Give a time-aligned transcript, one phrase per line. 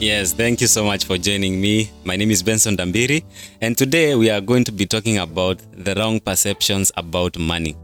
[0.00, 1.90] Yes, thank you so much for joining me.
[2.04, 3.24] My name is Benson Dambiri,
[3.60, 7.76] and today we are going to be talking about the wrong perceptions about money.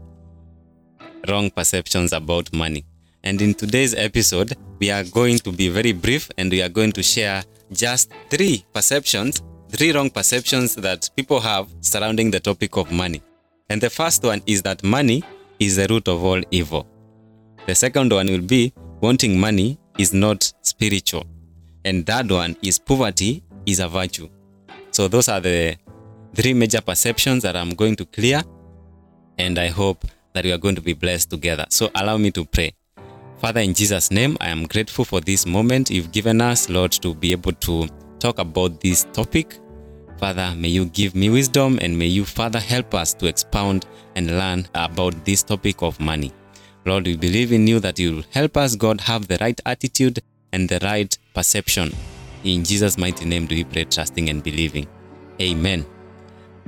[1.27, 2.85] Wrong perceptions about money.
[3.25, 6.93] And in today's episode, we are going to be very brief and we are going
[6.93, 7.43] to share
[7.73, 13.21] just three perceptions, three wrong perceptions that people have surrounding the topic of money.
[13.69, 15.21] And the first one is that money
[15.59, 16.87] is the root of all evil.
[17.65, 18.71] The second one will be
[19.01, 21.25] wanting money is not spiritual.
[21.85, 24.27] And third one is poverty is a virtue.
[24.89, 25.77] So those are the
[26.33, 28.41] three major perceptions that I'm going to clear.
[29.37, 31.65] And I hope that we are going to be blessed together.
[31.69, 32.73] So allow me to pray.
[33.37, 37.13] Father, in Jesus' name, I am grateful for this moment you've given us, Lord, to
[37.13, 39.59] be able to talk about this topic.
[40.17, 44.39] Father, may you give me wisdom and may you, Father, help us to expound and
[44.39, 46.31] learn about this topic of money.
[46.85, 50.21] Lord, we believe in you that you will help us, God, have the right attitude
[50.55, 51.91] and the right perception.
[52.45, 54.87] In Jesus' mighty name do we pray, trusting and believing.
[55.41, 55.85] Amen.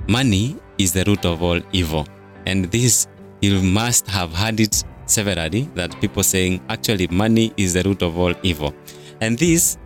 [0.08, 2.06] Money is the root of all evil.
[2.46, 3.08] And this,
[3.42, 8.20] you must have heard it severally that people saying, actually, money is the root of
[8.20, 8.74] all evil.
[9.22, 9.78] And this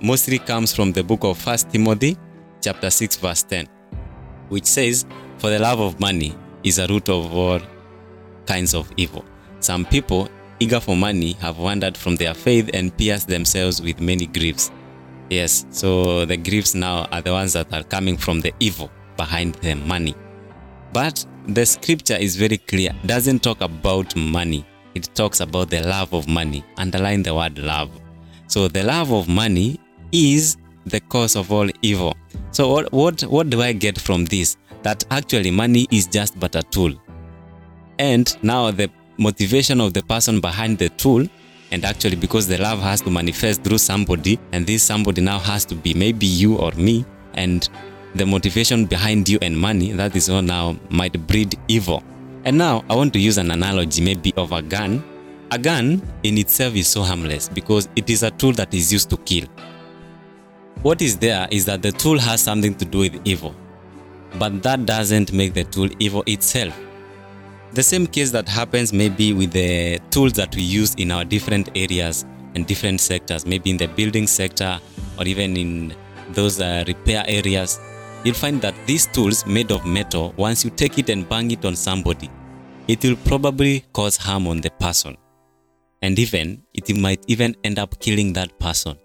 [0.00, 2.16] mostly comes from the book of 1 Timothy,
[2.62, 3.66] chapter 6, verse 10,
[4.48, 5.04] which says,
[5.36, 7.60] For the love of money is a root of all
[8.46, 9.24] kinds of evil.
[9.60, 14.26] Some people eager for money have wandered from their faith and pierced themselves with many
[14.26, 14.70] griefs.
[15.30, 19.54] Yes, so the griefs now are the ones that are coming from the evil behind
[19.56, 20.14] the money.
[20.92, 24.66] But the scripture is very clear, doesn't talk about money.
[24.94, 26.64] It talks about the love of money.
[26.76, 27.90] Underline the word love.
[28.48, 29.78] So the love of money
[30.12, 32.16] is the cause of all evil.
[32.50, 34.56] So what what what do I get from this?
[34.82, 36.92] That actually money is just but a tool.
[37.98, 41.26] And now the motivation of the person behind the tool
[41.72, 45.66] and actually because the love has to manifest through somebody and this somebody now has
[45.66, 47.04] to be maybe you or me
[47.34, 47.68] and
[48.14, 52.02] the motivation behind you and money that is all now might breed evil.
[52.44, 55.04] And now i want to use an analogy maybe of a gun.
[55.52, 59.10] A gun in itself is so harmless because it is a tool that is used
[59.10, 59.46] to kill.
[60.82, 63.54] What is there is that the tool has something to do with evil
[64.38, 66.74] but that doesn't make the tool evil itself
[67.72, 71.68] the same case that happens maybe with the tools that we use in our different
[71.76, 74.80] areas and different sectors, maybe in the building sector
[75.18, 75.94] or even in
[76.30, 77.78] those uh, repair areas,
[78.24, 81.64] you'll find that these tools made of metal, once you take it and bang it
[81.64, 82.28] on somebody,
[82.88, 85.16] it will probably cause harm on the person.
[86.02, 88.96] And even, it might even end up killing that person.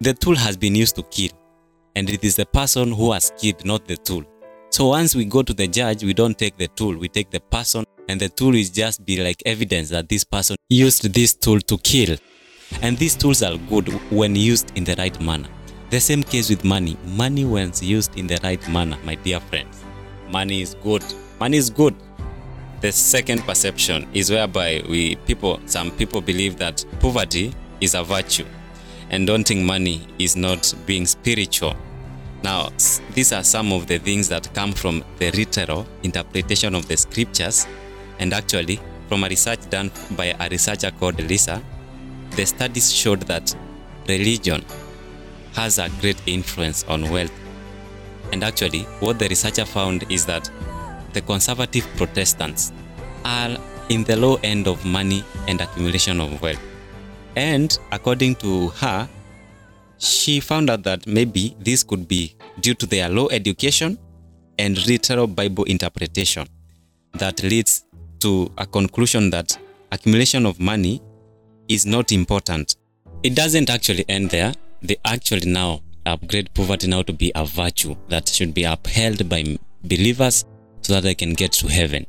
[0.00, 1.30] The tool has been used to kill,
[1.96, 4.24] and it is the person who has killed, not the tool.
[4.72, 7.40] So once we go to the judge, we don't take the tool, we take the
[7.40, 11.60] person, and the tool is just be like evidence that this person used this tool
[11.60, 12.16] to kill.
[12.80, 15.50] And these tools are good when used in the right manner.
[15.90, 16.96] The same case with money.
[17.04, 19.84] Money, when used in the right manner, my dear friends,
[20.30, 21.04] money is good.
[21.38, 21.94] Money is good.
[22.80, 28.46] The second perception is whereby we people, some people believe that poverty is a virtue,
[29.10, 31.76] and wanting money is not being spiritual.
[32.42, 32.70] Now,
[33.14, 37.66] these are some of the things that come from the literal interpretation of the scriptures.
[38.18, 41.62] And actually, from a research done by a researcher called Lisa,
[42.32, 43.54] the studies showed that
[44.08, 44.64] religion
[45.54, 47.32] has a great influence on wealth.
[48.32, 50.50] And actually, what the researcher found is that
[51.12, 52.72] the conservative Protestants
[53.24, 53.56] are
[53.88, 56.60] in the low end of money and accumulation of wealth.
[57.36, 59.08] And according to her,
[60.02, 63.96] she found out that maybe this could be due to their low education
[64.58, 66.46] and literal Bible interpretation
[67.14, 67.84] that leads
[68.18, 69.56] to a conclusion that
[69.92, 71.00] accumulation of money
[71.68, 72.76] is not important.
[73.22, 74.52] It doesn't actually end there.
[74.82, 79.56] They actually now upgrade poverty now to be a virtue that should be upheld by
[79.84, 80.44] believers
[80.80, 82.04] so that they can get to heaven.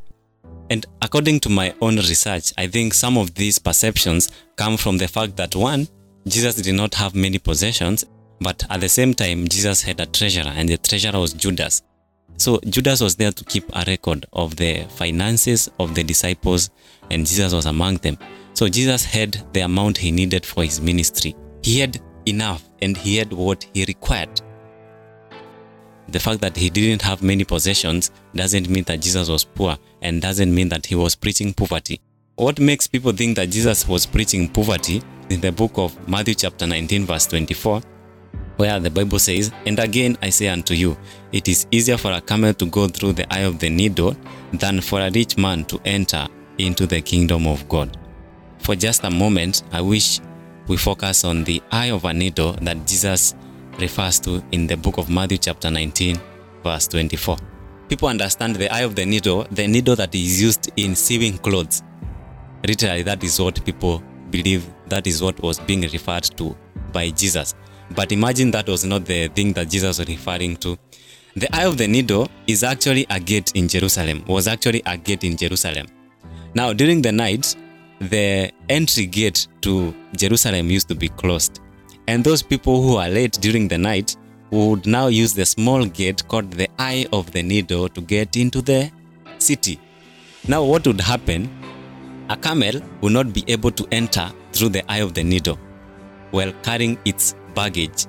[0.71, 5.07] And according to my own research, I think some of these perceptions come from the
[5.07, 5.87] fact that one,
[6.27, 8.05] Jesus did not have many possessions,
[8.39, 11.81] but at the same time, Jesus had a treasurer, and the treasurer was Judas.
[12.37, 16.69] So Judas was there to keep a record of the finances of the disciples,
[17.11, 18.17] and Jesus was among them.
[18.53, 21.35] So Jesus had the amount he needed for his ministry.
[21.61, 24.41] He had enough and he had what he required.
[26.09, 30.21] The fact that he didn't have many possessions doesn't mean that Jesus was poor and
[30.21, 31.99] doesn't mean that he was preaching poverty.
[32.35, 35.01] What makes people think that Jesus was preaching poverty
[35.33, 37.81] in the book of Matthew, chapter 19, verse 24,
[38.57, 40.95] where the Bible says, And again I say unto you,
[41.31, 44.15] it is easier for a camel to go through the eye of the needle
[44.53, 46.27] than for a rich man to enter
[46.59, 47.97] into the kingdom of God.
[48.59, 50.19] For just a moment, I wish
[50.67, 53.33] we focus on the eye of a needle that Jesus
[53.79, 56.17] refers to in the book of Matthew, chapter 19,
[56.63, 57.37] verse 24.
[57.89, 61.81] People understand the eye of the needle, the needle that is used in sewing clothes.
[62.65, 64.03] Literally, that is what people
[64.33, 66.55] believe that is what was being referred to
[66.91, 67.55] by Jesus.
[67.95, 70.77] But imagine that was not the thing that Jesus was referring to.
[71.35, 75.23] The eye of the needle is actually a gate in Jerusalem, was actually a gate
[75.23, 75.87] in Jerusalem.
[76.53, 77.55] Now, during the night,
[78.01, 81.59] the entry gate to Jerusalem used to be closed.
[82.07, 84.15] And those people who are late during the night
[84.51, 88.61] would now use the small gate called the eye of the needle to get into
[88.61, 88.91] the
[89.39, 89.79] city.
[90.47, 91.49] Now, what would happen?
[92.29, 94.31] A camel would not be able to enter
[94.63, 95.59] through the eye of the needle
[96.31, 98.07] while carrying its baggage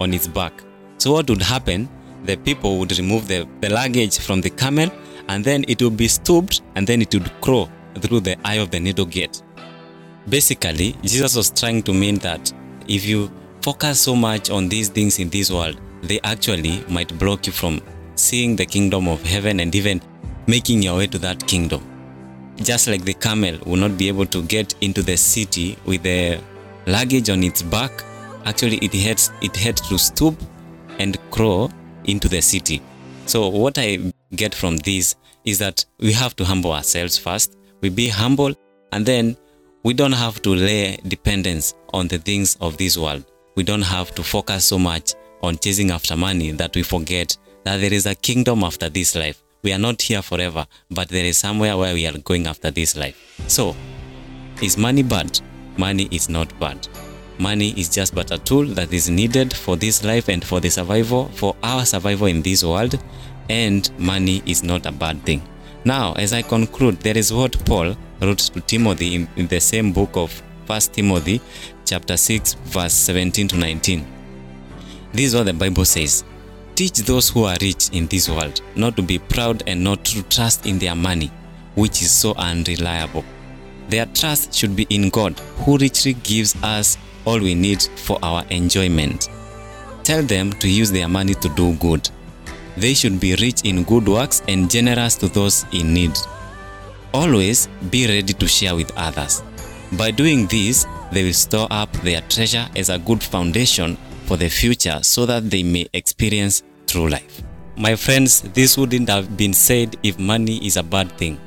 [0.00, 0.64] on its back.
[0.96, 1.90] So, what would happen?
[2.24, 4.90] The people would remove the, the luggage from the camel
[5.28, 8.70] and then it would be stooped and then it would crawl through the eye of
[8.70, 9.42] the needle gate.
[10.26, 12.50] Basically, Jesus was trying to mean that
[12.88, 13.30] if you
[13.60, 17.82] focus so much on these things in this world, they actually might block you from
[18.14, 20.00] seeing the kingdom of heaven and even
[20.46, 21.89] making your way to that kingdom.
[22.62, 26.40] Just like the camel will not be able to get into the city with the
[26.86, 28.04] luggage on its back,
[28.44, 30.38] actually it had, it had to stoop
[30.98, 31.70] and crawl
[32.04, 32.82] into the city.
[33.26, 35.14] So what I get from this
[35.44, 37.56] is that we have to humble ourselves first.
[37.80, 38.54] We be humble
[38.92, 39.36] and then
[39.82, 43.24] we don't have to lay dependence on the things of this world.
[43.56, 47.78] We don't have to focus so much on chasing after money that we forget that
[47.78, 49.42] there is a kingdom after this life.
[49.62, 52.96] We are not here forever, but there is somewhere where we are going after this
[52.96, 53.16] life.
[53.46, 53.76] So,
[54.62, 55.40] is money bad?
[55.76, 56.88] Money is not bad.
[57.38, 60.70] Money is just but a tool that is needed for this life and for the
[60.70, 62.98] survival, for our survival in this world,
[63.48, 65.42] and money is not a bad thing.
[65.84, 69.92] Now, as I conclude, there is what Paul wrote to Timothy in, in the same
[69.92, 71.40] book of 1 Timothy
[71.84, 74.06] chapter 6 verse 17 to 19.
[75.12, 76.24] This is what the Bible says.
[76.80, 80.22] Teach those who are rich in this world not to be proud and not to
[80.30, 81.30] trust in their money,
[81.74, 83.22] which is so unreliable.
[83.90, 86.96] Their trust should be in God, who richly gives us
[87.26, 89.28] all we need for our enjoyment.
[90.04, 92.08] Tell them to use their money to do good.
[92.78, 96.16] They should be rich in good works and generous to those in need.
[97.12, 99.42] Always be ready to share with others.
[99.98, 104.48] By doing this, they will store up their treasure as a good foundation for the
[104.48, 107.42] future so that they may experience true life.
[107.76, 111.40] My friends, this wouldn't have been said if money is a bad thing.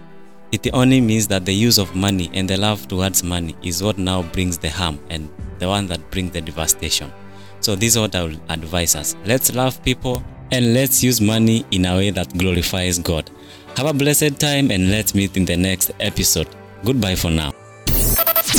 [0.51, 3.97] It only means that the use of money and the love towards money is what
[3.97, 5.29] now brings the harm and
[5.59, 7.11] the one that brings the devastation.
[7.59, 9.15] So this is what I will advise us.
[9.25, 13.29] Let's love people and let's use money in a way that glorifies God.
[13.75, 16.47] Have a blessed time and let's meet in the next episode.
[16.85, 17.51] Goodbye for now.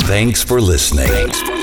[0.07, 1.54] Thanks for listening.